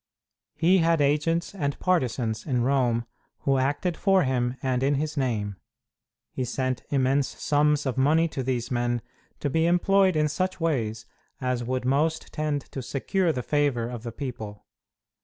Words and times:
He 0.55 0.79
had 0.79 0.99
agents 0.99 1.53
and 1.53 1.77
partisans 1.77 2.47
in 2.47 2.63
Rome 2.63 3.05
who 3.41 3.59
acted 3.59 3.95
for 3.95 4.23
him 4.23 4.57
and 4.63 4.81
in 4.81 4.95
his 4.95 5.15
name. 5.15 5.57
He 6.31 6.43
sent 6.43 6.81
immense 6.89 7.27
sums 7.39 7.85
of 7.85 7.99
money 7.99 8.27
to 8.29 8.41
these 8.41 8.71
men, 8.71 9.03
to 9.41 9.47
be 9.47 9.67
employed 9.67 10.15
in 10.15 10.27
such 10.27 10.59
ways 10.59 11.05
as 11.39 11.63
would 11.63 11.85
most 11.85 12.33
tend 12.33 12.61
to 12.71 12.81
secure 12.81 13.31
the 13.31 13.43
favor 13.43 13.87
of 13.87 14.01
the 14.01 14.11
people. 14.11 14.65